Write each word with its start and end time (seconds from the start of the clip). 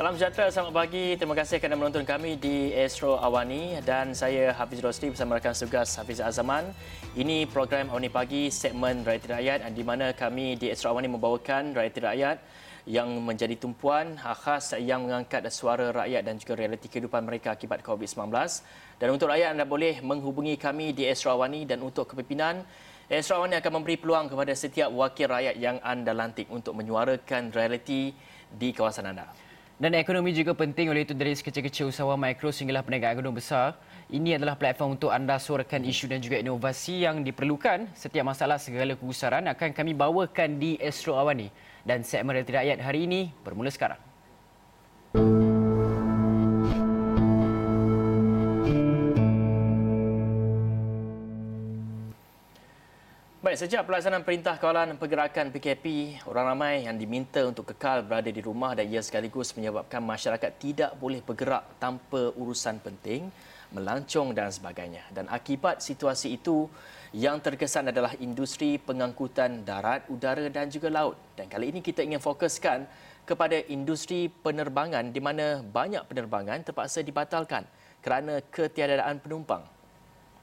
Salam 0.00 0.16
sejahtera, 0.16 0.48
selamat 0.48 0.72
pagi. 0.72 1.12
Terima 1.12 1.36
kasih 1.36 1.60
kerana 1.60 1.76
menonton 1.76 2.08
kami 2.08 2.40
di 2.40 2.72
Astro 2.72 3.20
Awani 3.20 3.84
dan 3.84 4.16
saya 4.16 4.48
Hafiz 4.56 4.80
Rosli 4.80 5.12
bersama 5.12 5.36
rakan 5.36 5.52
tugas 5.52 5.92
Hafiz 5.92 6.24
Azaman. 6.24 6.72
Ini 7.12 7.44
program 7.44 7.92
Awani 7.92 8.08
Pagi 8.08 8.48
segmen 8.48 9.04
Rakyat 9.04 9.28
Rakyat 9.28 9.58
di 9.76 9.84
mana 9.84 10.16
kami 10.16 10.56
di 10.56 10.72
Astro 10.72 10.96
Awani 10.96 11.04
membawakan 11.04 11.76
Rakyat 11.76 12.00
Rakyat 12.00 12.36
yang 12.88 13.12
menjadi 13.12 13.60
tumpuan 13.60 14.16
khas 14.16 14.72
yang 14.80 15.04
mengangkat 15.04 15.44
suara 15.52 15.92
rakyat 15.92 16.24
dan 16.24 16.40
juga 16.40 16.56
realiti 16.56 16.88
kehidupan 16.88 17.20
mereka 17.20 17.52
akibat 17.52 17.84
COVID-19. 17.84 18.32
Dan 18.96 19.08
untuk 19.12 19.28
rakyat 19.28 19.52
anda 19.52 19.68
boleh 19.68 20.00
menghubungi 20.00 20.56
kami 20.56 20.96
di 20.96 21.12
Astro 21.12 21.36
Awani 21.36 21.68
dan 21.68 21.84
untuk 21.84 22.08
kepimpinan 22.08 22.64
Astro 23.04 23.44
Awani 23.44 23.60
akan 23.60 23.84
memberi 23.84 24.00
peluang 24.00 24.32
kepada 24.32 24.56
setiap 24.56 24.88
wakil 24.96 25.28
rakyat 25.28 25.60
yang 25.60 25.76
anda 25.84 26.16
lantik 26.16 26.48
untuk 26.48 26.72
menyuarakan 26.72 27.52
realiti 27.52 28.16
di 28.48 28.72
kawasan 28.72 29.12
anda. 29.12 29.49
Dan 29.80 29.96
ekonomi 29.96 30.36
juga 30.36 30.52
penting 30.52 30.92
oleh 30.92 31.08
itu 31.08 31.16
dari 31.16 31.32
sekecil-kecil 31.32 31.88
usahawan 31.88 32.20
mikro 32.20 32.52
sehinggalah 32.52 32.84
perniagaan 32.84 33.16
gedung 33.24 33.32
besar. 33.32 33.80
Ini 34.12 34.36
adalah 34.36 34.52
platform 34.52 35.00
untuk 35.00 35.08
anda 35.08 35.40
suarakan 35.40 35.88
isu 35.88 36.04
dan 36.04 36.20
juga 36.20 36.36
inovasi 36.36 37.08
yang 37.08 37.24
diperlukan. 37.24 37.88
Setiap 37.96 38.28
masalah 38.28 38.60
segala 38.60 38.92
kegusaran 38.92 39.48
akan 39.48 39.72
kami 39.72 39.96
bawakan 39.96 40.60
di 40.60 40.76
Astro 40.84 41.16
Awani. 41.16 41.48
Dan 41.80 42.04
segmen 42.04 42.36
Realiti 42.36 42.52
Rakyat 42.52 42.76
hari 42.84 43.08
ini 43.08 43.32
bermula 43.40 43.72
sekarang. 43.72 44.09
Baik, 53.50 53.66
sejak 53.66 53.82
pelaksanaan 53.82 54.22
perintah 54.22 54.62
kawalan 54.62 54.94
pergerakan 54.94 55.50
PKP, 55.50 56.14
orang 56.30 56.54
ramai 56.54 56.86
yang 56.86 56.94
diminta 56.94 57.42
untuk 57.42 57.66
kekal 57.74 58.06
berada 58.06 58.30
di 58.30 58.38
rumah 58.38 58.78
dan 58.78 58.86
ia 58.86 59.02
sekaligus 59.02 59.58
menyebabkan 59.58 59.98
masyarakat 60.06 60.54
tidak 60.54 60.94
boleh 60.94 61.18
bergerak 61.18 61.66
tanpa 61.82 62.30
urusan 62.38 62.78
penting, 62.78 63.26
melancong 63.74 64.38
dan 64.38 64.54
sebagainya. 64.54 65.02
Dan 65.10 65.26
akibat 65.26 65.82
situasi 65.82 66.38
itu, 66.38 66.70
yang 67.10 67.42
terkesan 67.42 67.90
adalah 67.90 68.14
industri 68.22 68.78
pengangkutan 68.78 69.66
darat, 69.66 70.06
udara 70.06 70.46
dan 70.46 70.70
juga 70.70 70.86
laut. 70.86 71.18
Dan 71.34 71.50
kali 71.50 71.74
ini 71.74 71.82
kita 71.82 72.06
ingin 72.06 72.22
fokuskan 72.22 72.86
kepada 73.26 73.66
industri 73.66 74.30
penerbangan 74.30 75.10
di 75.10 75.18
mana 75.18 75.58
banyak 75.58 76.06
penerbangan 76.06 76.70
terpaksa 76.70 77.02
dibatalkan 77.02 77.66
kerana 77.98 78.46
ketiadaan 78.46 79.18
penumpang 79.18 79.79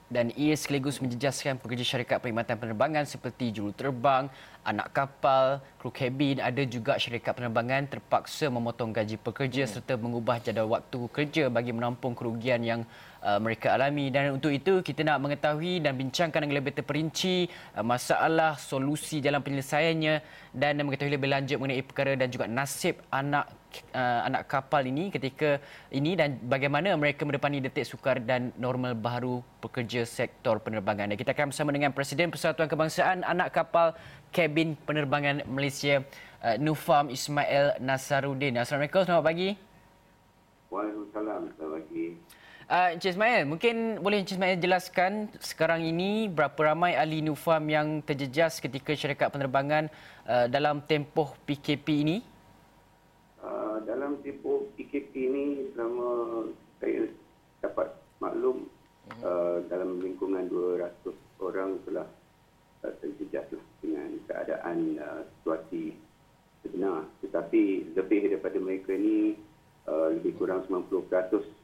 dan 0.08 0.32
ia 0.40 0.56
sekaligus 0.56 1.04
menjejaskan 1.04 1.60
pekerja 1.60 1.84
syarikat 1.84 2.24
perkhidmatan 2.24 2.56
penerbangan 2.56 3.04
seperti 3.04 3.52
juruterbang, 3.52 4.32
anak 4.64 4.96
kapal, 4.96 5.60
kru 5.76 5.92
kabin, 5.92 6.40
ada 6.40 6.64
juga 6.64 6.96
syarikat 6.96 7.36
penerbangan 7.36 7.92
terpaksa 7.92 8.48
memotong 8.48 8.96
gaji 8.96 9.20
pekerja 9.20 9.68
hmm. 9.68 9.72
serta 9.76 10.00
mengubah 10.00 10.40
jadual 10.40 10.80
waktu 10.80 11.00
kerja 11.12 11.52
bagi 11.52 11.76
menampung 11.76 12.16
kerugian 12.16 12.64
yang 12.64 12.82
uh, 13.22 13.40
mereka 13.42 13.74
alami 13.74 14.10
dan 14.14 14.36
untuk 14.38 14.52
itu 14.54 14.82
kita 14.82 15.02
nak 15.06 15.22
mengetahui 15.24 15.82
dan 15.82 15.94
bincangkan 15.98 16.46
dengan 16.46 16.58
lebih 16.62 16.74
terperinci 16.78 17.48
uh, 17.78 17.86
masalah 17.86 18.58
solusi 18.58 19.22
dalam 19.24 19.42
penyelesaiannya 19.42 20.16
dan 20.54 20.82
mengetahui 20.82 21.14
lebih 21.14 21.30
lanjut 21.30 21.58
mengenai 21.58 21.86
perkara 21.86 22.14
dan 22.18 22.28
juga 22.30 22.46
nasib 22.50 23.02
anak 23.14 23.50
uh, 23.94 24.22
anak 24.26 24.50
kapal 24.50 24.82
ini 24.86 25.14
ketika 25.14 25.62
ini 25.94 26.18
dan 26.18 26.42
bagaimana 26.46 26.94
mereka 26.98 27.26
mendepani 27.26 27.62
detik 27.62 27.86
sukar 27.86 28.22
dan 28.22 28.54
normal 28.58 28.98
baru 28.98 29.42
pekerja 29.62 30.06
sektor 30.06 30.62
penerbangan. 30.62 31.14
Dan 31.14 31.18
kita 31.18 31.34
akan 31.34 31.54
bersama 31.54 31.70
dengan 31.74 31.94
Presiden 31.94 32.34
Persatuan 32.34 32.70
Kebangsaan 32.70 33.22
Anak 33.26 33.54
Kapal 33.54 33.94
Kabin 34.34 34.78
Penerbangan 34.86 35.46
Malaysia 35.50 36.04
Nufam 36.62 37.10
Ismail 37.10 37.82
Nasaruddin. 37.82 38.62
Assalamualaikum, 38.62 39.04
selamat 39.04 39.26
pagi. 39.26 39.50
Waalaikumsalam. 40.68 41.42
Uh, 42.68 43.00
Encik 43.00 43.16
Ismail, 43.16 43.48
mungkin 43.48 44.04
boleh 44.04 44.20
Encik 44.20 44.36
Ismail 44.36 44.60
jelaskan 44.60 45.32
sekarang 45.40 45.88
ini 45.88 46.28
berapa 46.28 46.76
ramai 46.76 47.00
ahli 47.00 47.24
Nufam 47.24 47.64
yang 47.72 48.04
terjejas 48.04 48.60
ketika 48.60 48.92
syarikat 48.92 49.32
penerbangan 49.32 49.88
uh, 50.28 50.52
dalam 50.52 50.84
tempoh 50.84 51.32
PKP 51.48 51.88
ini? 52.04 52.18
dalam 53.88 54.20
tempoh 54.20 54.68
PKP 54.76 55.14
ini 55.16 55.46
selama 55.74 56.44
saya 56.78 57.08
dapat 57.64 57.92
maklum 58.20 58.68
uh-huh. 59.10 59.24
uh, 59.26 59.58
dalam 59.72 60.04
lingkungan 60.04 60.46
200 60.52 60.92
orang 61.42 61.80
telah 61.88 62.08
uh, 62.84 62.94
terjejas 63.00 63.48
lah 63.52 63.66
dengan 63.80 64.10
keadaan 64.28 65.00
uh, 65.00 65.22
situasi 65.40 65.96
sebenar. 66.62 67.08
Tetapi 67.24 67.96
lebih 67.96 68.20
daripada 68.28 68.58
mereka 68.60 68.92
ini 68.92 69.40
uh, 69.88 70.14
lebih 70.14 70.36
kurang 70.36 70.68
90% 70.70 71.57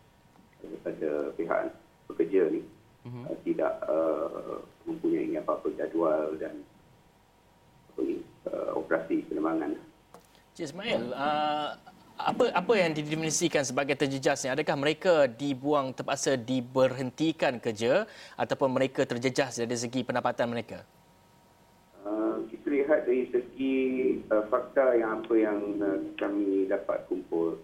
daripada 0.63 1.09
pihak 1.35 1.61
pekerja 2.07 2.41
ni 2.49 2.61
uh-huh. 3.05 3.27
uh, 3.27 3.37
tidak 3.43 3.73
uh, 3.85 4.59
mempunyai 4.87 5.35
apa-apa 5.39 5.67
jadual 5.75 6.35
dan 6.39 6.63
apa 7.93 7.99
ni, 8.01 8.23
uh, 8.47 8.71
operasi 8.79 9.27
penerbangan. 9.27 9.75
Cik 10.53 10.69
Ismail, 10.71 11.13
uh, 11.13 11.75
apa 12.13 12.53
apa 12.53 12.73
yang 12.77 12.93
didefinisikan 12.93 13.65
sebagai 13.65 13.97
terjejas 13.97 14.45
ni? 14.45 14.53
Adakah 14.53 14.75
mereka 14.77 15.13
dibuang 15.25 15.91
terpaksa 15.97 16.37
diberhentikan 16.37 17.57
kerja 17.57 18.05
ataupun 18.37 18.69
mereka 18.69 19.01
terjejas 19.03 19.57
dari 19.57 19.73
segi 19.73 20.05
pendapatan 20.05 20.53
mereka? 20.53 20.85
Uh, 22.05 22.45
kita 22.53 22.67
lihat 22.69 23.09
dari 23.09 23.33
segi 23.33 23.77
uh, 24.29 24.45
fakta 24.47 24.93
yang 24.93 25.25
apa 25.25 25.33
yang 25.33 25.59
uh, 25.81 25.99
kami 26.19 26.69
dapat 26.69 27.01
kumpul 27.09 27.57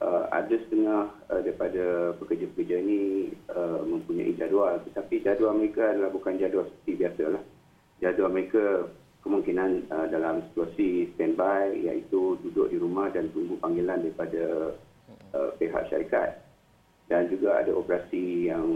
uh, 0.00 0.24
ada 0.32 0.56
setengah 0.66 1.12
uh, 1.30 1.40
daripada 1.44 2.16
pekerja-pekerja 2.18 2.76
ini 2.80 3.30
uh, 3.52 3.84
mempunyai 3.84 4.34
jadual. 4.34 4.80
Tetapi 4.90 5.22
jadual 5.22 5.60
mereka 5.60 5.92
adalah 5.92 6.10
bukan 6.10 6.40
jadual 6.40 6.66
seperti 6.66 6.92
biasa 7.04 7.22
lah. 7.36 7.42
Jadual 8.00 8.32
mereka 8.32 8.64
kemungkinan 9.20 9.92
uh, 9.92 10.06
dalam 10.08 10.40
situasi 10.50 11.12
standby 11.14 11.76
iaitu 11.76 12.40
duduk 12.40 12.72
di 12.72 12.76
rumah 12.80 13.12
dan 13.12 13.28
tunggu 13.36 13.60
panggilan 13.60 14.00
daripada 14.00 14.74
uh, 15.36 15.50
pihak 15.60 15.88
syarikat. 15.92 16.40
Dan 17.10 17.26
juga 17.26 17.58
ada 17.58 17.74
operasi 17.74 18.48
yang 18.48 18.66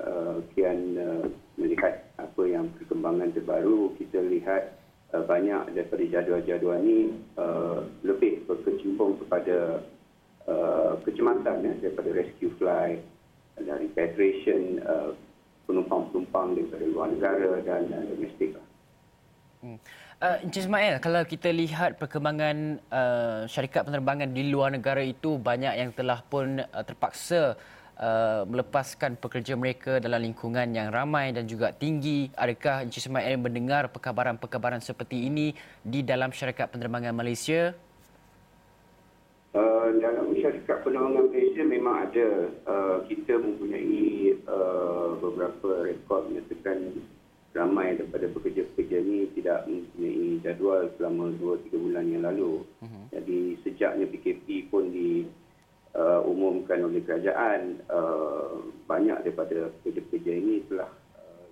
uh, 0.00 0.40
kian 0.56 0.96
uh, 0.96 1.28
melihat 1.60 2.08
apa 2.16 2.42
yang 2.48 2.72
perkembangan 2.80 3.36
terbaru. 3.36 3.92
Kita 4.00 4.16
lihat 4.16 4.80
uh, 5.12 5.20
banyak 5.28 5.76
daripada 5.76 6.00
jadual-jadual 6.08 6.80
ini 6.80 7.12
uh, 7.36 7.84
lebih 8.00 8.48
berkecimpung 8.48 9.20
kepada 9.20 9.84
uh, 10.48 10.98
kecemasan 11.06 11.66
ya, 11.66 11.72
daripada 11.82 12.10
rescue 12.14 12.52
flight 12.58 13.00
dan 13.58 13.76
repatriation 13.78 14.80
uh, 14.82 15.10
penumpang-penumpang 15.68 16.58
daripada 16.58 16.84
luar 16.88 17.08
negara 17.14 17.50
dan 17.62 17.82
uh, 17.92 18.04
domestik 18.10 18.56
lah. 18.56 18.66
Hmm. 19.62 19.78
Uh, 20.22 20.38
Encik 20.46 20.66
Ismail, 20.66 21.02
kalau 21.02 21.22
kita 21.26 21.50
lihat 21.50 21.98
perkembangan 21.98 22.78
uh, 22.94 23.42
syarikat 23.50 23.82
penerbangan 23.82 24.30
di 24.30 24.54
luar 24.54 24.70
negara 24.70 25.02
itu 25.02 25.34
banyak 25.34 25.74
yang 25.74 25.90
telah 25.90 26.22
pun 26.22 26.62
uh, 26.62 26.82
terpaksa 26.86 27.58
uh, 27.98 28.42
melepaskan 28.46 29.18
pekerja 29.18 29.58
mereka 29.58 29.98
dalam 29.98 30.22
lingkungan 30.22 30.70
yang 30.70 30.94
ramai 30.94 31.34
dan 31.34 31.50
juga 31.50 31.74
tinggi. 31.74 32.30
Adakah 32.38 32.86
Encik 32.86 33.02
Ismail 33.06 33.34
mendengar 33.34 33.90
perkabaran-perkabaran 33.90 34.78
seperti 34.78 35.26
ini 35.26 35.58
di 35.82 36.06
dalam 36.06 36.30
syarikat 36.30 36.70
penerbangan 36.70 37.14
Malaysia? 37.14 37.74
Penerbangan 40.82 41.30
Malaysia 41.30 41.62
memang 41.62 41.96
ada. 42.10 42.28
Uh, 42.66 42.96
kita 43.06 43.38
mempunyai 43.38 44.34
uh, 44.50 45.14
beberapa 45.22 45.86
rekod 45.86 46.26
menyatakan 46.26 46.98
ramai 47.52 47.94
daripada 48.00 48.26
pekerja-pekerja 48.32 48.96
ini 48.98 49.28
tidak 49.36 49.68
mempunyai 49.68 50.40
jadual 50.40 50.88
selama 50.98 51.30
2-3 51.38 51.70
bulan 51.78 52.04
yang 52.10 52.24
lalu. 52.26 52.66
Uh-huh. 52.82 53.04
Jadi 53.14 53.60
sejaknya 53.62 54.10
PKP 54.10 54.72
pun 54.72 54.90
diumumkan 54.90 56.78
uh, 56.82 56.86
oleh 56.90 57.02
kerajaan, 57.04 57.78
uh, 57.92 58.66
banyak 58.88 59.22
daripada 59.22 59.70
pekerja-pekerja 59.80 60.32
ini 60.34 60.64
telah 60.66 60.90
uh, 61.14 61.46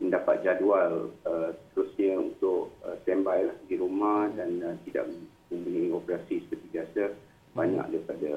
mendapat 0.00 0.42
jadual 0.42 1.14
uh, 1.28 1.54
terusnya 1.76 2.18
untuk 2.18 2.72
uh, 2.82 2.96
standby 3.04 3.46
lah 3.52 3.56
di 3.68 3.76
rumah 3.76 4.32
dan 4.32 4.58
uh, 4.64 4.76
tidak 4.88 5.06
mempunyai 5.52 5.92
operasi 5.92 6.42
seperti 6.48 6.66
biasa. 6.72 7.31
Banyak 7.52 7.86
daripada 7.92 8.32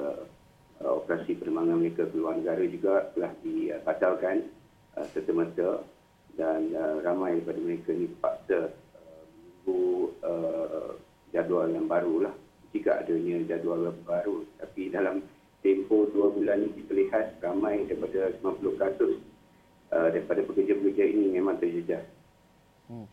uh, 0.84 0.92
operasi 1.02 1.40
penerbangan 1.40 1.76
mereka 1.80 2.02
ke 2.08 2.16
luar 2.16 2.36
negara 2.36 2.64
juga 2.68 2.94
telah 3.16 3.32
dibatalkan 3.40 4.36
uh, 4.96 5.06
serta-merta 5.12 5.84
dan 6.36 6.72
uh, 6.76 7.00
ramai 7.00 7.40
daripada 7.40 7.60
mereka 7.64 7.90
ini 7.96 8.12
terpaksa 8.12 8.60
uh, 8.68 9.24
menunggu 9.66 10.12
uh, 10.22 10.90
jadual 11.32 11.68
yang 11.72 11.88
baru 11.88 12.28
lah 12.28 12.34
jika 12.70 13.02
adanya 13.02 13.42
jadual 13.48 13.88
yang 13.88 14.00
baru 14.04 14.44
tapi 14.60 14.92
dalam 14.92 15.24
tempoh 15.64 16.06
dua 16.14 16.30
bulan 16.30 16.62
ini 16.62 16.84
kita 16.84 16.92
lihat 16.94 17.26
ramai 17.42 17.82
daripada 17.90 18.30
90 18.38 18.78
kasus 18.78 19.14
uh, 19.90 20.08
daripada 20.14 20.40
pekerja-pekerja 20.46 21.04
ini 21.10 21.34
memang 21.34 21.58
terjejas. 21.58 22.06
Hmm. 22.86 23.06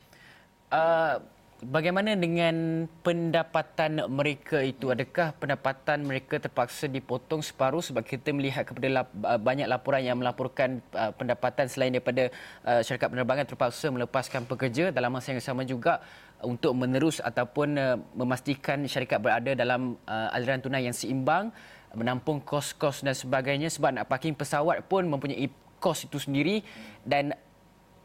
Uh, 0.70 1.18
bagaimana 1.62 2.18
dengan 2.18 2.88
pendapatan 3.06 4.10
mereka 4.10 4.64
itu? 4.66 4.90
Adakah 4.90 5.38
pendapatan 5.38 6.02
mereka 6.02 6.42
terpaksa 6.42 6.90
dipotong 6.90 7.46
separuh 7.46 7.84
sebab 7.84 8.02
kita 8.02 8.34
melihat 8.34 8.66
kepada 8.66 8.88
lap, 8.90 9.08
uh, 9.22 9.38
banyak 9.38 9.70
laporan 9.70 10.02
yang 10.02 10.18
melaporkan 10.18 10.82
uh, 10.98 11.14
pendapatan 11.14 11.70
selain 11.70 11.94
daripada 11.94 12.34
uh, 12.66 12.82
syarikat 12.82 13.14
penerbangan 13.14 13.46
terpaksa 13.46 13.92
melepaskan 13.94 14.50
pekerja 14.50 14.90
dalam 14.90 15.14
masa 15.14 15.36
yang 15.36 15.44
sama 15.44 15.62
juga 15.62 16.02
untuk 16.42 16.74
menerus 16.74 17.22
ataupun 17.22 17.68
uh, 17.78 17.96
memastikan 18.18 18.84
syarikat 18.90 19.22
berada 19.22 19.54
dalam 19.54 19.96
uh, 20.10 20.36
aliran 20.36 20.60
tunai 20.60 20.90
yang 20.90 20.96
seimbang 20.96 21.54
menampung 21.94 22.42
kos-kos 22.42 23.06
dan 23.06 23.14
sebagainya 23.14 23.70
sebab 23.70 23.94
nak 23.94 24.10
parking 24.10 24.34
pesawat 24.34 24.82
pun 24.90 25.06
mempunyai 25.06 25.46
kos 25.78 26.10
itu 26.10 26.18
sendiri 26.18 26.66
dan 27.06 27.38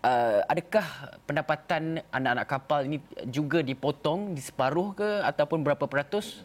uh, 0.03 0.41
adakah 0.47 0.87
pendapatan 1.27 2.03
anak-anak 2.13 2.47
kapal 2.47 2.81
ini 2.87 2.99
juga 3.29 3.63
dipotong 3.63 4.35
di 4.35 4.43
separuh 4.43 4.95
ke 4.95 5.11
ataupun 5.25 5.63
berapa 5.65 5.85
peratus? 5.87 6.43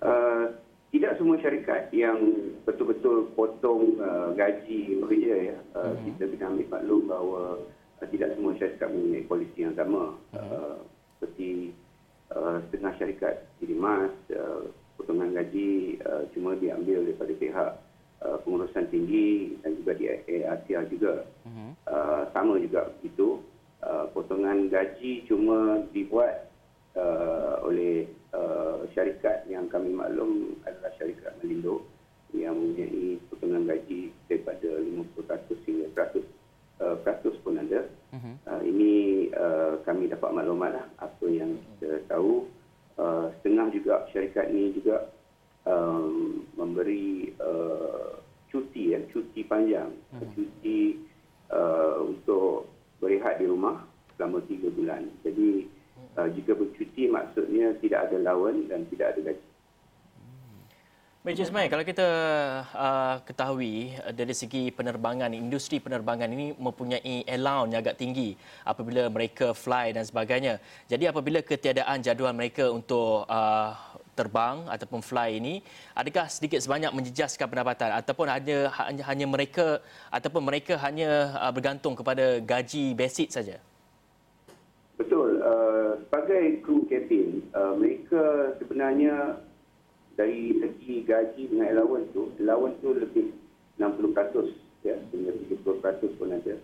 Uh, 0.00 0.52
tidak 0.92 1.16
semua 1.16 1.36
syarikat 1.40 1.88
yang 1.92 2.16
betul-betul 2.64 3.32
potong 3.32 3.96
uh, 4.00 4.32
gaji 4.36 5.00
bekerja 5.00 5.34
ya. 5.52 5.58
Uh, 5.72 5.92
hmm. 5.92 6.16
Kita 6.16 6.24
kena 6.32 6.46
ambil 6.52 6.66
maklum 6.72 7.02
bahawa 7.08 7.42
uh, 8.00 8.06
tidak 8.12 8.36
semua 8.36 8.52
syarikat 8.56 8.88
mempunyai 8.92 9.24
polisi 9.28 9.58
yang 9.64 9.74
sama. 9.76 10.16
Hmm. 10.32 10.40
Uh, 10.40 10.76
seperti 11.16 11.72
uh, 12.32 12.60
setengah 12.68 12.92
syarikat 13.00 13.34
dirimas, 13.60 14.12
uh, 14.36 14.68
potongan 15.00 15.32
gaji 15.32 16.00
uh, 16.04 16.24
cuma 16.32 16.56
diambil 16.56 17.04
daripada 17.04 17.32
pihak 17.36 17.70
uh, 18.24 18.38
pengurusan 18.44 18.88
tinggi 18.88 19.56
dan 19.60 19.76
juga 19.82 19.92
di 19.98 20.04
ARTR 20.44 20.84
juga. 20.88 21.14
Uh-huh. 21.44 21.70
Uh, 21.88 22.22
sama 22.32 22.56
juga 22.60 22.92
itu. 23.04 23.42
Uh, 23.84 24.08
potongan 24.10 24.72
gaji 24.72 25.28
cuma 25.28 25.84
dibuat 25.92 26.48
uh, 26.96 27.60
oleh 27.62 28.08
uh, 28.32 28.82
syarikat 28.96 29.44
yang 29.46 29.68
kami 29.68 29.92
maklum 29.92 30.56
adalah 30.64 30.90
syarikat 30.96 31.36
Melindo 31.44 31.84
yang 32.34 32.56
mempunyai 32.56 33.20
potongan 33.30 33.68
gaji 33.68 34.10
daripada 34.26 34.68
50% 34.82 35.68
hingga 35.68 35.86
100 35.92 36.24
uh, 36.82 36.96
peratus 37.04 37.36
pun 37.44 37.60
ada. 37.60 37.86
Uh-huh. 38.16 38.34
Uh, 38.48 38.62
ini 38.64 38.92
uh, 39.36 39.78
kami 39.84 40.08
dapat 40.10 40.30
maklumat 40.32 40.70
lah 40.82 40.86
apa 40.98 41.26
yang 41.28 41.60
kita 41.76 42.02
tahu. 42.10 42.48
Uh, 42.96 43.28
setengah 43.38 43.68
juga 43.76 44.08
syarikat 44.08 44.48
ini 44.48 44.72
juga 44.72 45.12
um, 45.66 46.46
memberi 46.56 47.34
uh, 47.42 48.22
cuti 48.48 48.94
ya, 48.96 49.02
cuti 49.12 49.42
panjang, 49.44 49.92
hmm. 50.14 50.30
cuti 50.32 51.02
uh, 51.52 52.00
untuk 52.06 52.70
berehat 53.02 53.42
di 53.42 53.46
rumah 53.50 53.84
selama 54.16 54.40
tiga 54.48 54.72
bulan. 54.72 55.10
Jadi 55.20 55.68
uh, 56.16 56.28
jika 56.32 56.56
bercuti 56.56 57.10
maksudnya 57.10 57.76
tidak 57.82 58.08
ada 58.08 58.16
lawan 58.22 58.64
dan 58.70 58.88
tidak 58.88 59.12
ada 59.12 59.20
gaji. 59.34 59.46
Baik, 61.26 61.42
Ismail, 61.42 61.66
kalau 61.66 61.82
kita 61.82 62.08
uh, 62.70 63.18
ketahui 63.26 63.90
uh, 63.98 64.14
dari 64.14 64.30
segi 64.30 64.70
penerbangan, 64.70 65.34
industri 65.34 65.82
penerbangan 65.82 66.30
ini 66.30 66.54
mempunyai 66.54 67.26
allowance 67.26 67.74
yang 67.74 67.82
agak 67.82 67.98
tinggi 67.98 68.38
apabila 68.62 69.10
mereka 69.10 69.50
fly 69.50 69.90
dan 69.90 70.06
sebagainya. 70.06 70.62
Jadi 70.86 71.10
apabila 71.10 71.42
ketiadaan 71.42 71.98
jadual 71.98 72.30
mereka 72.30 72.70
untuk 72.70 73.26
uh, 73.26 73.74
terbang 74.16 74.64
ataupun 74.72 75.04
fly 75.04 75.36
ini 75.36 75.60
adakah 75.92 76.26
sedikit 76.32 76.58
sebanyak 76.64 76.88
menjejaskan 76.96 77.46
pendapatan 77.46 77.92
ataupun 78.00 78.26
hanya 78.32 78.72
hanya, 78.80 79.02
hanya 79.04 79.26
mereka 79.28 79.84
ataupun 80.08 80.42
mereka 80.48 80.80
hanya 80.80 81.36
uh, 81.36 81.52
bergantung 81.52 81.92
kepada 81.92 82.40
gaji 82.40 82.96
basic 82.96 83.28
saja? 83.28 83.60
Betul. 84.96 85.44
Uh, 85.44 86.00
sebagai 86.08 86.64
kru 86.64 86.88
kabin 86.88 87.44
uh, 87.52 87.76
mereka 87.76 88.56
sebenarnya 88.56 89.44
dari 90.16 90.56
segi 90.56 91.04
gaji 91.04 91.52
dengan 91.52 91.76
allowance 91.76 92.08
tu 92.16 92.32
allowance 92.40 92.80
tu 92.80 92.96
lebih 92.96 93.36
60% 93.76 94.16
ya 94.80 94.96
hingga 95.12 95.32
30% 95.60 96.16
pun 96.16 96.32
ada 96.32 96.54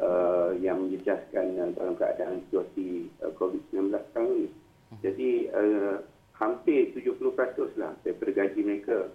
uh, 0.00 0.50
yang 0.56 0.88
menjejaskan 0.88 1.60
uh, 1.60 1.70
dalam 1.76 1.94
keadaan 2.00 2.40
situasi 2.48 3.12
uh, 3.20 3.32
COVID-19 3.36 3.92
sekarang 3.92 4.32
ini 4.32 4.48
jadi 5.04 5.30
uh, 5.52 5.96
hampir 6.42 6.90
70% 6.94 7.78
lah 7.78 7.94
daripada 8.02 8.30
gaji 8.34 8.60
mereka 8.66 9.08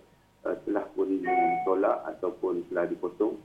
uh, 0.48 0.56
telah 0.64 0.86
pun 0.96 1.20
ditolak 1.20 2.08
ataupun 2.16 2.64
telah 2.72 2.88
dipotong 2.88 3.36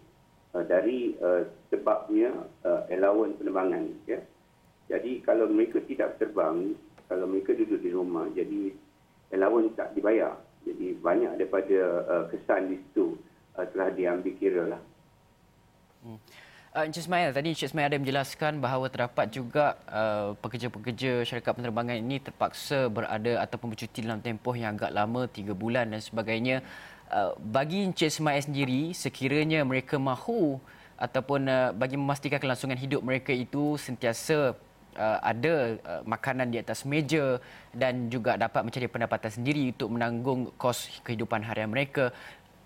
uh, 0.55 0.64
dari 0.64 1.19
uh, 1.19 1.43
sebabnya 1.69 2.31
uh, 2.62 2.87
allowance 2.93 3.37
penerbangan 3.43 3.90
ya. 4.06 4.20
Jadi 4.90 5.25
kalau 5.25 5.49
mereka 5.49 5.81
tidak 5.88 6.20
terbang, 6.20 6.76
kalau 7.06 7.25
mereka 7.25 7.56
duduk 7.56 7.81
di 7.81 7.90
rumah, 7.94 8.29
jadi 8.34 8.75
allowance 9.32 9.73
tak 9.79 9.94
dibayar. 9.96 10.37
Jadi 10.62 10.94
banyak 10.94 11.43
daripada 11.43 11.78
uh, 12.06 12.25
kesan 12.31 12.70
di 12.70 12.76
situ 12.78 13.19
uh, 13.58 13.67
telah 13.73 13.88
diambil 13.94 14.35
kira 14.38 14.62
lah. 14.69 14.82
Hmm. 16.02 16.19
Uh, 16.73 16.89
Encik 16.89 17.05
Ismail, 17.05 17.37
tadi 17.37 17.53
Encik 17.53 17.69
Ismail 17.69 17.93
ada 17.93 18.01
menjelaskan 18.01 18.57
bahawa 18.57 18.89
terdapat 18.89 19.29
juga 19.29 19.77
uh, 19.93 20.33
pekerja-pekerja 20.41 21.21
syarikat 21.21 21.61
penerbangan 21.61 22.01
ini 22.01 22.17
terpaksa 22.17 22.89
berada 22.89 23.45
ataupun 23.45 23.77
bercuti 23.77 24.01
dalam 24.01 24.25
tempoh 24.25 24.57
yang 24.57 24.81
agak 24.81 24.89
lama, 24.89 25.29
tiga 25.29 25.53
bulan 25.53 25.93
dan 25.93 26.01
sebagainya. 26.01 26.65
Uh, 27.13 27.37
bagi 27.37 27.85
Encik 27.85 28.09
Ismail 28.09 28.41
sendiri, 28.49 28.97
sekiranya 28.97 29.61
mereka 29.69 30.01
mahu 30.01 30.57
ataupun 30.97 31.45
uh, 31.45 31.77
bagi 31.77 32.01
memastikan 32.01 32.41
kelangsungan 32.41 32.81
hidup 32.81 33.05
mereka 33.05 33.37
itu 33.37 33.77
sentiasa 33.77 34.57
uh, 34.97 35.19
ada 35.21 35.77
uh, 35.85 36.03
makanan 36.09 36.53
di 36.53 36.57
atas 36.57 36.85
meja 36.89 37.37
dan 37.73 38.09
juga 38.09 38.37
dapat 38.37 38.65
mencari 38.65 38.89
pendapatan 38.89 39.29
sendiri 39.29 39.77
untuk 39.77 39.93
menanggung 39.93 40.49
kos 40.57 40.89
kehidupan 41.05 41.45
harian 41.45 41.69
mereka 41.69 42.13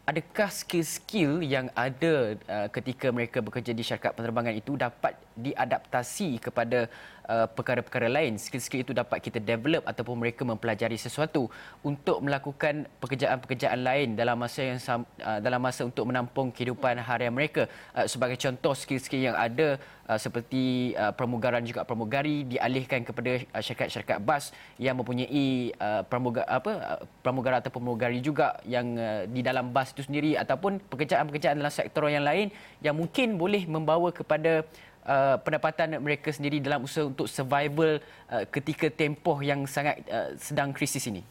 adakah 0.07 0.49
skill-skill 0.49 1.43
yang 1.43 1.67
ada 1.75 2.39
uh, 2.47 2.69
ketika 2.71 3.11
mereka 3.11 3.43
bekerja 3.43 3.75
di 3.75 3.83
syarikat 3.83 4.15
penerbangan 4.15 4.55
itu 4.55 4.79
dapat 4.79 5.19
diadaptasi 5.37 6.41
kepada 6.41 6.89
uh, 7.29 7.47
perkara-perkara 7.51 8.09
lain. 8.09 8.41
Skill-skill 8.41 8.83
itu 8.87 8.93
dapat 8.97 9.21
kita 9.21 9.43
develop 9.43 9.85
ataupun 9.85 10.17
mereka 10.17 10.43
mempelajari 10.47 10.97
sesuatu 10.97 11.51
untuk 11.85 12.23
melakukan 12.25 12.89
pekerjaan-pekerjaan 13.03 13.81
lain 13.83 14.09
dalam 14.17 14.39
masa 14.39 14.65
yang 14.65 14.79
uh, 15.21 15.39
dalam 15.43 15.61
masa 15.61 15.85
untuk 15.85 16.09
menampung 16.09 16.49
kehidupan 16.55 16.99
harian 17.03 17.35
mereka. 17.35 17.69
Uh, 17.93 18.09
sebagai 18.09 18.39
contoh 18.41 18.73
skill-skill 18.73 19.31
yang 19.31 19.37
ada 19.37 19.77
uh, 20.09 20.19
seperti 20.19 20.95
uh, 20.97 21.13
pramugaran 21.13 21.63
juga 21.67 21.83
pramugari 21.85 22.47
dialihkan 22.47 23.03
kepada 23.05 23.43
uh, 23.53 23.63
syarikat-syarikat 23.63 24.19
bas 24.23 24.55
yang 24.81 24.97
mempunyai 24.97 25.75
uh, 25.77 26.03
pramuga, 26.07 26.47
apa 26.47 26.73
uh, 26.73 27.01
pramugara 27.21 27.61
atau 27.61 27.71
pramugari 27.75 28.23
juga 28.23 28.57
yang 28.65 28.97
uh, 28.97 29.23
di 29.29 29.43
dalam 29.43 29.75
bas 29.75 29.93
itu 29.93 30.07
sendiri 30.07 30.39
ataupun 30.39 30.81
pekerjaan-pekerjaan 30.89 31.59
dalam 31.59 31.75
sektor 31.75 32.07
yang 32.09 32.25
lain 32.25 32.49
yang 32.81 32.95
mungkin 32.95 33.37
boleh 33.37 33.67
membawa 33.67 34.15
kepada 34.15 34.63
uh, 35.07 35.37
pendapatan 35.41 36.03
mereka 36.03 36.35
sendiri 36.35 36.59
dalam 36.59 36.83
usaha 36.83 37.07
untuk 37.07 37.31
survival 37.31 38.03
uh, 38.29 38.45
ketika 38.51 38.91
tempoh 38.91 39.39
yang 39.41 39.65
sangat 39.65 40.03
uh, 40.11 40.35
sedang 40.37 40.75
krisis 40.75 41.07
ini? 41.07 41.23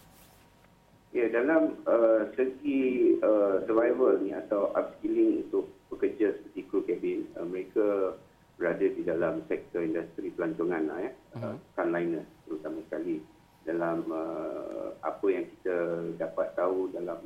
Ya, 1.15 1.31
dalam 1.31 1.79
uh, 1.87 2.27
segi 2.35 3.15
uh, 3.23 3.63
survival 3.67 4.19
ni 4.23 4.35
atau 4.35 4.71
upskilling 4.75 5.47
untuk 5.47 5.71
pekerja 5.91 6.35
seperti 6.35 6.67
kru 6.67 6.83
kabin, 6.83 7.27
uh, 7.39 7.47
mereka 7.47 8.19
berada 8.55 8.83
di 8.87 9.03
dalam 9.03 9.43
sektor 9.47 9.83
industri 9.83 10.31
pelancongan 10.31 10.83
lah, 10.87 10.99
ya, 11.03 11.11
uh-huh. 11.35 11.45
uh, 11.53 11.57
frontliner 11.75 12.23
terutama 12.47 12.79
sekali 12.87 13.19
dalam 13.65 14.05
uh, 14.11 14.93
apa 15.01 15.25
yang 15.27 15.45
kita 15.49 15.75
dapat 16.21 16.47
tahu 16.53 16.93
dalam 16.93 17.19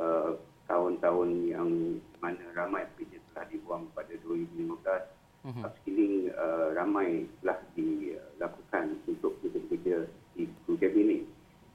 uh, 0.00 0.32
tahun-tahun 0.66 1.28
yang 1.46 1.70
mana 2.18 2.42
ramai 2.56 2.82
pekerja 2.94 3.22
telah 3.30 3.46
dibuang 3.52 3.84
pada 3.94 4.10
2015 4.24 5.15
upskilling 5.46 6.34
uh, 6.34 6.74
ramai 6.74 7.30
telah 7.42 7.58
dilakukan 7.78 8.98
untuk 9.06 9.38
pekerja-pekerja 9.38 10.10
di 10.34 10.50
cabin 10.66 11.06
ini 11.06 11.18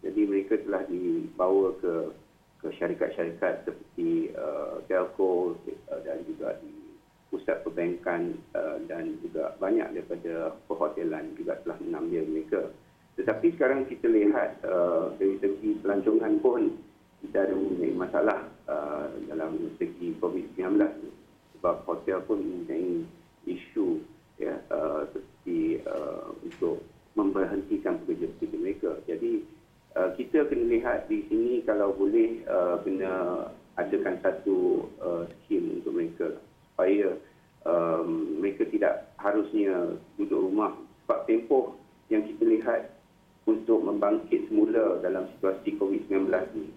jadi 0.01 0.21
mereka 0.25 0.57
telah 0.65 0.83
dibawa 0.89 1.77
ke 1.77 1.93
ke 2.61 2.69
syarikat-syarikat 2.77 3.65
seperti 3.65 4.29
uh, 4.37 4.85
telco 4.85 5.57
uh, 5.57 5.99
dan 6.05 6.21
juga 6.29 6.61
di 6.61 6.81
pusat 7.33 7.65
perbankan 7.65 8.37
uh, 8.53 8.77
dan 8.85 9.17
juga 9.23 9.57
banyak 9.57 9.97
daripada 9.97 10.53
perhotelan 10.69 11.33
juga 11.39 11.57
telah 11.65 11.79
mengambil 11.81 12.21
mereka. 12.29 12.61
Tetapi 13.17 13.57
sekarang 13.57 13.89
kita 13.89 14.05
lihat 14.11 14.61
uh, 14.61 15.15
dari 15.17 15.41
segi 15.41 15.79
pelancongan 15.81 16.37
pun 16.43 16.61
kita 17.25 17.49
ada 17.49 17.53
mempunyai 17.57 17.93
masalah 17.97 18.39
uh, 18.69 19.09
dalam 19.25 19.57
segi 19.81 20.13
COVID-19 20.21 20.77
sebab 21.57 21.75
hotel 21.89 22.19
pun 22.29 22.41
mempunyai 22.41 23.09
isu 23.57 24.03
ya 24.39 24.55
uh, 24.71 25.05
seperti 25.11 25.83
uh, 25.85 26.31
untuk 26.41 26.81
memberhentikan 27.13 27.99
pekerja-pekerja 28.03 28.57
mereka. 28.57 28.91
Jadi 29.05 29.43
uh, 29.99 30.09
kita 30.15 30.47
kena 30.47 30.65
lihat 30.71 31.11
di 31.11 31.27
sini 31.27 31.61
kalau 31.67 31.91
boleh 31.91 32.41
uh, 32.47 32.79
kena 32.81 33.47
adakan 33.79 34.19
satu 34.23 34.87
uh, 34.99 35.23
skim 35.43 35.79
untuk 35.79 35.95
mereka 35.95 36.25
lah. 36.35 36.43
supaya 36.71 37.09
um, 37.65 38.39
mereka 38.41 38.67
tidak 38.67 39.11
harusnya 39.19 39.95
duduk 40.19 40.51
rumah 40.51 40.75
sebab 41.03 41.19
tempoh 41.27 41.75
yang 42.11 42.23
kita 42.27 42.43
lihat 42.43 42.81
untuk 43.47 43.81
membangkit 43.81 44.47
semula 44.51 45.01
dalam 45.01 45.27
situasi 45.35 45.75
COVID-19 45.79 46.29
ni 46.55 46.67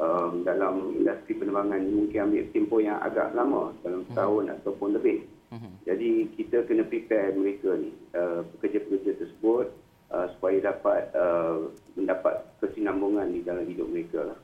um, 0.00 0.42
dalam 0.42 0.96
industri 0.96 1.36
penerbangan 1.38 1.80
mungkin 1.86 2.30
ambil 2.30 2.44
tempoh 2.50 2.80
yang 2.82 2.98
agak 2.98 3.30
lama 3.36 3.74
dalam 3.84 4.02
setahun 4.10 4.44
hmm. 4.48 4.54
ataupun 4.60 4.88
lebih 4.96 5.16
Hmm. 5.50 5.74
Jadi 5.82 6.30
kita 6.38 6.62
kena 6.62 6.86
prepare 6.86 7.34
mereka 7.34 7.74
ni, 7.74 7.90
uh, 8.14 8.46
pekerja-pekerja 8.54 9.18
tersebut 9.18 9.74
uh, 10.14 10.26
supaya 10.38 10.70
dapat 10.70 11.10
uh, 11.10 11.74
mendapat 11.98 12.46
kesinambungan 12.62 13.34
di 13.34 13.42
dalam 13.42 13.66
hidup 13.66 13.90
mereka 13.90 14.30
lah. 14.30 14.38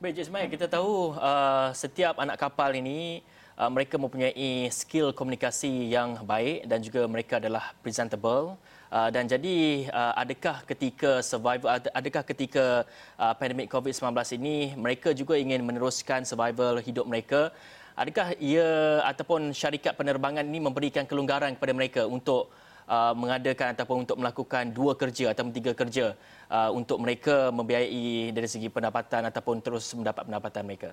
Baik, 0.00 0.16
Cik 0.16 0.56
kita 0.56 0.64
tahu 0.64 1.12
uh, 1.12 1.76
setiap 1.76 2.16
anak 2.16 2.40
kapal 2.40 2.72
ini 2.72 3.20
uh, 3.60 3.68
mereka 3.68 4.00
mempunyai 4.00 4.72
skill 4.72 5.12
komunikasi 5.12 5.92
yang 5.92 6.24
baik 6.24 6.64
dan 6.64 6.80
juga 6.80 7.04
mereka 7.04 7.36
adalah 7.36 7.76
presentable. 7.84 8.56
Uh, 8.88 9.12
dan 9.12 9.28
jadi 9.28 9.86
uh, 9.92 10.16
adakah 10.18 10.64
ketika 10.66 11.20
survival 11.20 11.68
adakah 11.94 12.24
ketika 12.26 12.88
uh, 13.20 13.36
pandemik 13.36 13.68
COVID-19 13.68 14.08
ini 14.40 14.72
mereka 14.74 15.12
juga 15.12 15.36
ingin 15.36 15.62
meneruskan 15.62 16.24
survival 16.26 16.80
hidup 16.80 17.04
mereka 17.04 17.52
adakah 17.96 18.34
ia 18.38 19.00
ataupun 19.06 19.54
syarikat 19.54 19.94
penerbangan 19.96 20.44
ini 20.46 20.60
memberikan 20.62 21.06
kelonggaran 21.06 21.54
kepada 21.56 21.72
mereka 21.74 22.02
untuk 22.06 22.50
uh, 22.90 23.14
mengadakan 23.14 23.74
ataupun 23.74 24.06
untuk 24.06 24.18
melakukan 24.18 24.70
dua 24.74 24.98
kerja 24.98 25.32
atau 25.34 25.46
tiga 25.50 25.72
kerja 25.72 26.14
uh, 26.50 26.70
untuk 26.74 26.98
mereka 27.02 27.50
membiayai 27.50 28.34
dari 28.34 28.48
segi 28.50 28.68
pendapatan 28.70 29.26
ataupun 29.30 29.62
terus 29.64 29.90
mendapat 29.94 30.26
pendapatan 30.26 30.62
mereka 30.66 30.90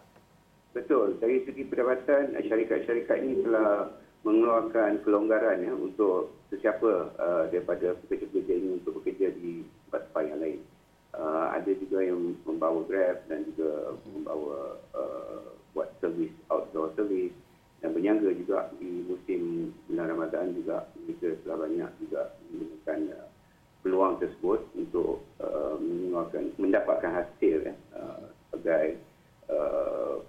betul 0.73 1.17
dari 1.17 1.41
segi 1.45 1.65
pendapatan 1.65 2.37
syarikat-syarikat 2.37 3.17
ini 3.21 3.41
telah 3.41 3.89
mengeluarkan 4.27 4.99
kelonggaran 5.07 5.63
ya, 5.63 5.71
untuk 5.71 6.35
sesiapa 6.51 7.15
uh, 7.15 7.43
daripada 7.47 7.95
pekerja-pekerja 8.03 8.53
ini 8.59 8.69
untuk 8.83 8.99
bekerja 8.99 9.31
di 9.31 9.63
tempat-tempat 9.87 10.23
yang 10.27 10.39
lain. 10.43 10.59
Uh, 11.15 11.47
ada 11.55 11.71
juga 11.71 12.03
yang 12.03 12.35
membawa 12.43 12.83
Grab 12.85 13.23
dan 13.31 13.47
juga 13.49 13.95
membawa 14.05 14.77
uh, 14.93 15.55
buat 15.71 15.89
servis 16.03 16.35
outdoor 16.51 16.93
servis 16.93 17.31
dan 17.79 17.95
berniaga 17.95 18.29
juga 18.35 18.69
di 18.77 19.05
musim 19.07 19.71
bulan 19.87 20.13
Ramadan 20.13 20.53
juga 20.57 20.89
mereka 20.99 21.37
telah 21.45 21.57
banyak 21.63 21.91
juga 22.03 22.21
menggunakan 22.51 22.99
uh, 23.15 23.29
peluang 23.81 24.13
tersebut 24.19 24.59
untuk 24.75 25.23
uh, 25.39 25.79
mengeluarkan 25.79 26.43
mendapatkan 26.59 27.11
hasil 27.23 27.57
ya, 27.71 27.75
uh, 27.95 28.27
sebagai 28.51 28.99
uh, 29.47 30.19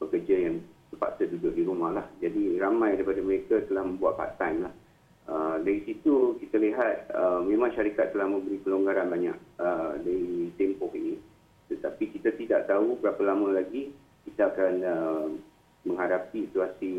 pekerja 0.00 0.36
yang 0.48 0.56
terpaksa 0.90 1.30
duduk 1.30 1.54
di 1.54 1.62
rumah 1.64 1.94
lah. 1.94 2.06
Jadi 2.18 2.58
ramai 2.58 2.98
daripada 2.98 3.22
mereka 3.22 3.62
telah 3.70 3.86
membuat 3.86 4.18
part 4.18 4.34
time 4.36 4.66
lah. 4.66 4.74
Uh, 5.30 5.56
dari 5.62 5.86
situ 5.86 6.36
kita 6.42 6.58
lihat 6.58 7.14
uh, 7.14 7.38
memang 7.46 7.70
syarikat 7.70 8.09
telah 8.20 8.36
memberi 8.36 8.60
pelonggaran 8.60 9.08
banyak 9.08 9.36
uh, 9.56 9.96
dari 9.96 10.52
tempoh 10.60 10.92
ini. 10.92 11.16
Tetapi 11.72 12.20
kita 12.20 12.36
tidak 12.36 12.68
tahu 12.68 13.00
berapa 13.00 13.16
lama 13.24 13.56
lagi 13.56 13.96
kita 14.28 14.52
akan 14.52 14.74
uh, 14.84 15.26
menghadapi 15.88 16.52
situasi 16.52 16.92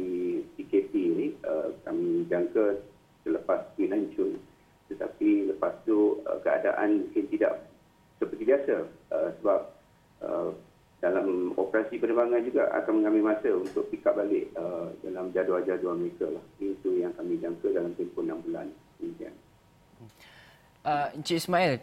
PKP 0.57 0.93
ini. 0.97 1.27
Uh, 1.45 1.77
kami 1.85 2.25
jangka 2.25 2.81
selepas 3.21 3.69
9 3.77 4.17
Jun. 4.17 4.41
Tetapi 4.89 5.53
lepas 5.53 5.77
tu 5.85 6.25
uh, 6.25 6.41
keadaan 6.41 7.05
mungkin 7.05 7.29
tidak 7.29 7.69
seperti 8.17 8.41
biasa 8.41 8.75
uh, 9.13 9.29
sebab 9.37 9.61
uh, 10.25 10.49
dalam 11.05 11.53
operasi 11.53 12.01
penerbangan 12.01 12.41
juga 12.41 12.65
akan 12.81 13.05
mengambil 13.05 13.37
masa 13.37 13.53
untuk 13.53 13.85
pick 13.93 14.09
up 14.09 14.17
balik 14.17 14.49
uh, 14.57 14.89
dalam 15.05 15.29
jadual-jadual 15.37 16.01
mereka 16.01 16.33
lah. 16.33 16.41
Itu 16.57 16.97
yang 16.97 17.13
kami 17.13 17.37
jangka 17.37 17.77
dalam 17.77 17.93
tempoh 17.93 18.25
6 18.25 18.41
bulan. 18.41 18.73
Uh, 20.81 21.13
Encik 21.13 21.37
Ismail, 21.37 21.77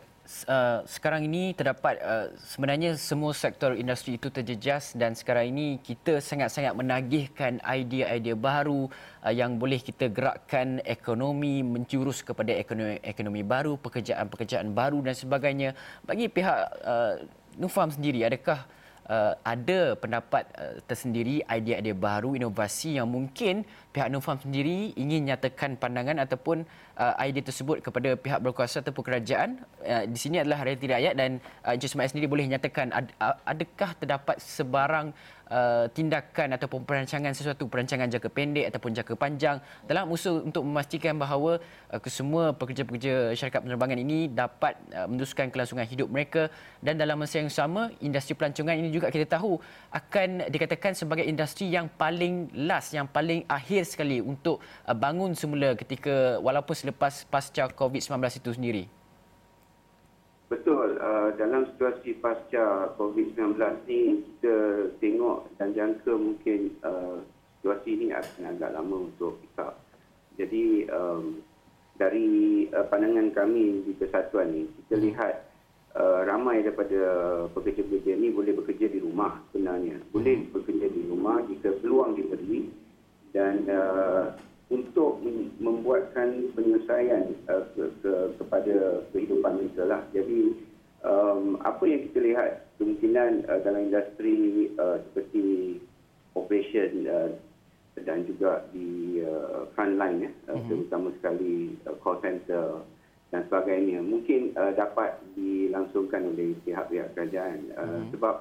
uh, 0.50 0.82
sekarang 0.82 1.22
ini 1.30 1.54
terdapat 1.54 2.02
uh, 2.02 2.34
sebenarnya 2.34 2.98
semua 2.98 3.30
sektor 3.30 3.78
industri 3.78 4.18
itu 4.18 4.26
terjejas 4.26 4.90
dan 4.98 5.14
sekarang 5.14 5.54
ini 5.54 5.78
kita 5.78 6.18
sangat-sangat 6.18 6.74
menagihkan 6.74 7.62
idea-idea 7.62 8.34
baru 8.34 8.90
uh, 9.22 9.30
yang 9.30 9.54
boleh 9.54 9.78
kita 9.78 10.10
gerakkan 10.10 10.82
ekonomi 10.82 11.62
menjurus 11.62 12.26
kepada 12.26 12.50
ekonomi, 12.58 12.98
ekonomi 13.06 13.46
baru, 13.46 13.78
pekerjaan-pekerjaan 13.78 14.74
baru 14.74 14.98
dan 15.06 15.14
sebagainya. 15.14 15.78
Bagi 16.02 16.26
pihak 16.26 16.58
uh, 16.82 17.22
Nufam 17.54 17.94
sendiri, 17.94 18.26
adakah 18.26 18.66
uh, 19.06 19.38
ada 19.46 19.94
pendapat 19.94 20.42
uh, 20.58 20.82
tersendiri, 20.90 21.46
idea-idea 21.46 21.94
baru, 21.94 22.34
inovasi 22.34 22.98
yang 22.98 23.06
mungkin 23.06 23.62
pihak 23.98 24.14
Nufam 24.14 24.38
sendiri 24.38 24.94
ingin 24.94 25.26
nyatakan 25.26 25.74
pandangan 25.74 26.22
ataupun 26.22 26.62
uh, 26.94 27.18
idea 27.18 27.42
tersebut 27.42 27.82
kepada 27.82 28.14
pihak 28.14 28.38
berkuasa 28.38 28.78
ataupun 28.78 29.02
kerajaan. 29.02 29.58
Uh, 29.82 30.06
di 30.06 30.14
sini 30.14 30.38
adalah 30.38 30.62
Realiti 30.62 30.86
Rakyat 30.86 31.18
dan 31.18 31.42
uh, 31.66 31.74
Encik 31.74 31.90
Ismail 31.90 32.14
sendiri 32.14 32.30
boleh 32.30 32.46
nyatakan 32.46 32.94
ad, 32.94 33.10
adakah 33.42 33.98
terdapat 33.98 34.38
sebarang 34.38 35.10
Uh, 35.48 35.88
tindakan 35.96 36.60
ataupun 36.60 36.84
perancangan 36.84 37.32
sesuatu 37.32 37.72
perancangan 37.72 38.04
jangka 38.04 38.28
pendek 38.28 38.68
ataupun 38.68 38.92
jangka 38.92 39.16
panjang 39.16 39.56
dalam 39.88 40.04
usaha 40.12 40.44
untuk 40.44 40.60
memastikan 40.60 41.16
bahawa 41.16 41.56
uh, 41.88 41.96
kesemua 41.96 42.52
pekerja-pekerja 42.52 43.32
syarikat 43.32 43.64
penerbangan 43.64 43.96
ini 43.96 44.28
dapat 44.28 44.76
uh, 44.92 45.08
meneruskan 45.08 45.48
kelangsungan 45.48 45.88
hidup 45.88 46.12
mereka 46.12 46.52
dan 46.84 47.00
dalam 47.00 47.16
masa 47.16 47.40
yang 47.40 47.48
sama 47.48 47.88
industri 48.04 48.36
pelancongan 48.36 48.76
ini 48.76 48.92
juga 48.92 49.08
kita 49.08 49.24
tahu 49.24 49.56
akan 49.88 50.52
dikatakan 50.52 50.92
sebagai 50.92 51.24
industri 51.24 51.72
yang 51.72 51.88
paling 51.96 52.52
last 52.52 52.92
yang 52.92 53.08
paling 53.08 53.40
akhir 53.48 53.87
sekali 53.88 54.20
untuk 54.20 54.60
uh, 54.60 54.92
bangun 54.92 55.32
semula 55.32 55.72
ketika 55.72 56.36
walaupun 56.44 56.76
selepas 56.76 57.24
pasca 57.32 57.72
COVID-19 57.72 58.20
itu 58.38 58.52
sendiri 58.52 58.84
Betul, 60.48 60.96
uh, 60.96 61.28
dalam 61.36 61.68
situasi 61.68 62.16
pasca 62.24 62.96
COVID-19 62.96 63.60
ni 63.84 64.24
kita 64.24 64.88
tengok 64.96 65.44
dan 65.60 65.76
jangka 65.76 66.12
mungkin 66.16 66.72
uh, 66.80 67.20
situasi 67.60 68.00
ini 68.00 68.16
akan 68.16 68.56
agak 68.56 68.72
lama 68.72 69.12
untuk 69.12 69.36
kita. 69.44 69.76
Jadi 70.40 70.88
um, 70.88 71.44
dari 72.00 72.64
uh, 72.72 72.88
pandangan 72.88 73.28
kami 73.36 73.84
di 73.84 73.92
persatuan 74.00 74.48
ni, 74.56 74.64
kita 74.88 74.96
hmm. 74.96 75.04
lihat 75.12 75.34
uh, 76.00 76.24
ramai 76.24 76.64
daripada 76.64 76.96
pekerja-pekerja 77.52 78.16
ini 78.16 78.32
boleh 78.32 78.56
bekerja 78.56 78.88
di 78.88 79.04
rumah 79.04 79.44
sebenarnya. 79.52 80.00
Boleh 80.16 80.48
hmm. 80.48 80.56
bekerja 80.56 80.88
di 80.88 81.02
rumah 81.12 81.44
jika 81.44 81.76
peluang 81.84 82.16
diberi 82.16 82.72
dan 83.38 83.62
uh, 83.70 84.34
untuk 84.68 85.22
membuatkan 85.62 86.50
penyelesaian 86.58 87.38
uh, 87.46 87.62
ke, 87.78 87.86
ke, 88.02 88.12
kepada 88.42 89.06
kehidupan 89.14 89.62
mereka 89.62 89.86
lah. 89.86 90.02
Jadi 90.10 90.58
um, 91.06 91.62
apa 91.62 91.86
yang 91.86 92.10
kita 92.10 92.18
lihat 92.18 92.50
kemungkinan 92.82 93.46
uh, 93.46 93.62
dalam 93.62 93.86
industri 93.86 94.68
uh, 94.74 94.98
seperti 95.08 95.78
operation 96.34 97.06
uh, 97.06 97.30
dan 98.02 98.26
juga 98.26 98.66
di 98.74 99.22
uh, 99.22 99.70
front 99.78 99.94
line 99.94 100.26
ya, 100.26 100.30
uh, 100.50 100.58
mm-hmm. 100.58 100.66
terutama 100.66 101.08
sekali 101.22 101.78
uh, 101.86 101.94
call 102.02 102.18
center 102.18 102.82
dan 103.30 103.46
sebagainya 103.46 104.02
mungkin 104.02 104.50
uh, 104.58 104.72
dapat 104.74 105.14
dilangsungkan 105.38 106.26
oleh 106.34 106.58
pihak-pihak 106.66 107.14
kerajaan 107.14 107.70
uh, 107.78 107.86
mm-hmm. 107.86 108.10
sebab 108.14 108.34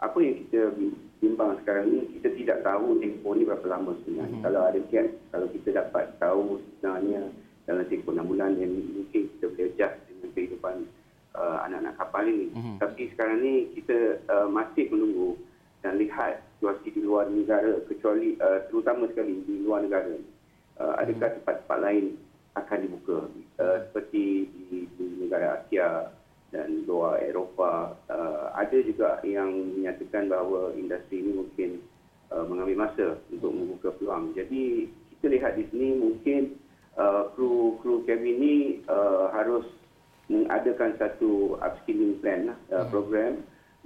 apa 0.00 0.18
yang 0.18 0.34
kita 0.46 0.72
bimbang 1.20 1.60
sekarang 1.62 1.92
ni 1.92 2.00
kita 2.16 2.32
tidak 2.32 2.58
tahu 2.64 2.96
tempoh 2.98 3.36
ni 3.36 3.44
berapa 3.44 3.66
lama 3.68 3.92
sebenarnya. 4.02 4.40
Mm-hmm. 4.40 4.44
Kalau 4.48 4.60
ada 4.64 4.80
kiat, 4.88 5.08
kalau 5.28 5.46
kita 5.52 5.68
dapat 5.76 6.04
tahu 6.16 6.44
sebenarnya 6.64 7.20
dalam 7.68 7.84
tempoh 7.86 8.12
6 8.16 8.24
bulan 8.24 8.50
yang 8.56 8.72
mungkin 8.72 9.22
kita 9.36 9.44
boleh 9.52 9.66
adjust 9.68 9.94
dengan 10.08 10.28
kehidupan 10.32 10.76
uh, 11.36 11.58
anak-anak 11.68 11.94
kapal 12.00 12.24
ini. 12.24 12.48
Mm-hmm. 12.50 12.76
Tapi 12.80 13.02
sekarang 13.12 13.38
ni 13.44 13.54
kita 13.76 13.98
uh, 14.32 14.48
masih 14.48 14.88
menunggu 14.88 15.36
dan 15.84 16.00
lihat 16.00 16.40
situasi 16.56 16.88
di 16.92 17.00
luar 17.04 17.28
negara 17.28 17.80
kecuali 17.84 18.36
uh, 18.40 18.64
terutama 18.72 19.04
sekali 19.12 19.44
di 19.44 19.54
luar 19.60 19.84
negara. 19.84 20.16
Uh, 20.80 20.96
adakah 20.96 21.28
mm-hmm. 21.28 21.36
tempat-tempat 21.44 21.78
lain 21.84 22.04
akan 22.56 22.78
dibuka 22.82 23.18
uh, 23.60 23.78
seperti 23.88 24.48
di, 24.48 24.88
di 24.96 25.04
negara 25.20 25.60
Asia 25.60 26.08
dan 26.50 26.82
luar 26.86 27.22
Eropah 27.22 27.94
uh, 28.10 28.50
ada 28.58 28.78
juga 28.82 29.22
yang 29.22 29.78
menyatakan 29.78 30.26
bahawa 30.26 30.74
industri 30.74 31.22
ini 31.22 31.32
mungkin 31.38 31.70
uh, 32.34 32.44
mengambil 32.46 32.90
masa 32.90 33.06
untuk 33.30 33.54
membuka 33.54 33.88
peluang. 33.98 34.34
Jadi 34.34 34.90
kita 35.14 35.26
lihat 35.30 35.54
di 35.54 35.64
sini 35.70 35.88
mungkin 35.98 36.58
uh, 36.98 37.30
kru 37.38 37.78
kru 37.82 38.02
cabin 38.02 38.34
ini 38.38 38.54
uh, 38.90 39.30
harus 39.30 39.66
mengadakan 40.30 40.94
satu 40.98 41.58
upskilling 41.62 42.18
plan 42.18 42.54
uh, 42.70 42.82
hmm. 42.82 42.90
program 42.90 43.32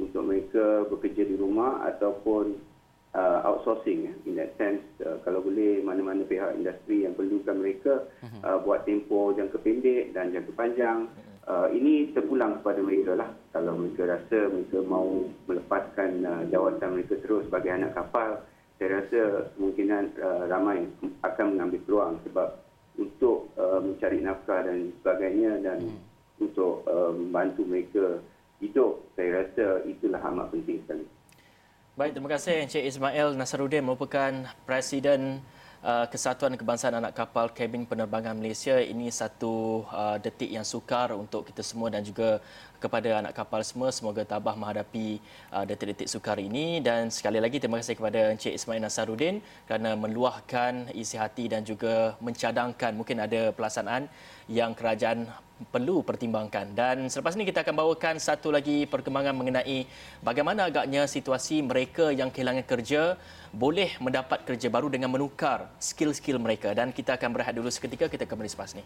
untuk 0.01 0.25
mereka 0.25 0.89
bekerja 0.89 1.23
di 1.25 1.37
rumah 1.39 1.85
ataupun 1.89 2.59
uh, 3.13 3.39
outsourcing 3.47 4.13
in 4.25 4.35
that 4.41 4.57
sense 4.57 4.83
uh, 5.05 5.21
kalau 5.23 5.45
boleh 5.45 5.85
mana-mana 5.85 6.25
pihak 6.27 6.57
industri 6.57 7.05
yang 7.05 7.13
perlukan 7.13 7.57
mereka 7.61 8.09
hmm. 8.25 8.41
uh, 8.41 8.59
buat 8.65 8.89
tempoh 8.89 9.37
jangka 9.37 9.61
pendek 9.61 10.17
dan 10.17 10.33
jangka 10.33 10.53
panjang 10.57 11.13
hmm 11.13 11.34
uh, 11.49 11.69
ini 11.73 12.13
terpulang 12.13 12.61
kepada 12.61 12.81
mereka 12.81 13.13
lah. 13.17 13.31
Kalau 13.53 13.79
mereka 13.79 14.19
rasa 14.19 14.39
mereka 14.51 14.79
mau 14.85 15.29
melepaskan 15.47 16.11
uh, 16.25 16.43
jawatan 16.51 16.99
mereka 16.99 17.15
terus 17.21 17.47
sebagai 17.47 17.71
anak 17.73 17.93
kapal, 17.95 18.43
saya 18.77 19.01
rasa 19.01 19.21
kemungkinan 19.55 20.05
uh, 20.19 20.43
ramai 20.51 20.89
akan 21.23 21.47
mengambil 21.55 21.81
peluang 21.87 22.15
sebab 22.27 22.49
untuk 22.95 23.51
uh, 23.59 23.83
mencari 23.83 24.23
nafkah 24.23 24.61
dan 24.67 24.95
sebagainya 25.03 25.53
dan 25.63 25.79
hmm. 25.83 26.43
untuk 26.43 26.87
uh, 26.87 27.11
membantu 27.11 27.63
mereka 27.67 28.23
hidup, 28.63 29.03
saya 29.19 29.45
rasa 29.45 29.83
itulah 29.85 30.23
amat 30.33 30.47
penting 30.55 30.81
sekali. 30.87 31.07
Baik, 31.95 32.19
terima 32.19 32.31
kasih 32.35 32.67
Encik 32.67 32.85
Ismail 32.91 33.39
Nasaruddin 33.39 33.87
merupakan 33.87 34.33
Presiden 34.67 35.39
uh, 35.85 36.07
Kesatuan 36.09 36.57
Kebangsaan 36.57 36.97
Anak 36.97 37.13
Kapal 37.13 37.53
Kabin 37.53 37.85
Penerbangan 37.85 38.33
Malaysia. 38.35 38.81
Ini 38.81 39.13
satu 39.13 39.85
uh, 39.93 40.17
detik 40.17 40.49
yang 40.49 40.65
sukar 40.65 41.13
untuk 41.13 41.45
kita 41.45 41.61
semua 41.61 41.93
dan 41.93 42.01
juga 42.01 42.41
kepada 42.81 43.21
anak 43.21 43.33
kapal 43.33 43.61
semua. 43.65 43.89
Semoga 43.93 44.25
tabah 44.25 44.57
menghadapi 44.57 45.21
uh, 45.53 45.65
detik-detik 45.69 46.09
sukar 46.09 46.41
ini. 46.41 46.81
Dan 46.81 47.13
sekali 47.13 47.39
lagi 47.41 47.61
terima 47.61 47.81
kasih 47.81 47.97
kepada 47.97 48.33
Encik 48.33 48.57
Ismail 48.57 48.81
Nasaruddin 48.81 49.45
kerana 49.69 49.97
meluahkan 49.97 50.93
isi 50.97 51.21
hati 51.21 51.49
dan 51.53 51.65
juga 51.65 52.17
mencadangkan 52.21 52.93
mungkin 52.97 53.21
ada 53.21 53.53
pelaksanaan 53.53 54.09
yang 54.49 54.77
kerajaan 54.77 55.29
perlu 55.71 56.03
pertimbangkan. 56.03 56.75
Dan 56.75 57.07
selepas 57.07 57.39
ini 57.39 57.47
kita 57.47 57.63
akan 57.63 57.75
bawakan 57.79 58.15
satu 58.19 58.51
lagi 58.51 58.85
perkembangan 58.91 59.33
mengenai 59.33 59.87
bagaimana 60.21 60.69
agaknya 60.69 61.07
situasi 61.07 61.63
mereka 61.63 62.11
yang 62.11 62.29
kehilangan 62.29 62.67
kerja 62.67 63.15
boleh 63.55 63.95
mendapat 64.03 64.43
kerja 64.43 64.67
baru 64.67 64.91
dengan 64.91 65.15
menukar 65.15 65.71
skill-skill 65.79 66.43
mereka. 66.43 66.75
Dan 66.75 66.91
kita 66.91 67.15
akan 67.15 67.31
berehat 67.31 67.55
dulu 67.55 67.71
seketika, 67.71 68.11
kita 68.11 68.27
kembali 68.27 68.51
selepas 68.51 68.75
ini. 68.75 68.85